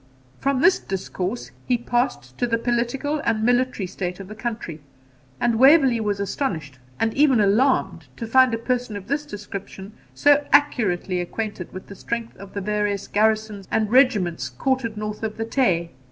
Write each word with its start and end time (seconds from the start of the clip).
From 0.39 0.61
this 0.61 0.79
discourse 0.79 1.51
he 1.67 1.77
passed 1.77 2.35
to 2.39 2.47
the 2.47 2.57
political 2.57 3.21
and 3.23 3.43
military 3.43 3.85
state 3.85 4.19
of 4.19 4.29
the 4.29 4.33
country; 4.33 4.79
and 5.39 5.59
Waverley 5.59 5.99
was 5.99 6.19
astonished, 6.19 6.79
and 6.99 7.13
even 7.13 7.39
alarmed, 7.39 8.07
to 8.17 8.25
find 8.25 8.51
a 8.51 8.57
person 8.57 8.97
of 8.97 9.07
this 9.07 9.27
description 9.27 9.93
so 10.15 10.43
accurately 10.51 11.21
acquainted 11.21 11.71
with 11.71 11.85
the 11.85 11.93
strength 11.93 12.35
of 12.37 12.53
the 12.55 12.61
various 12.61 13.07
garrisons 13.07 13.67
and 13.69 13.91
regiments 13.91 14.49
quartered 14.49 14.97
north 14.97 15.21
of 15.21 15.37
the 15.37 15.45
Tay. 15.45 15.91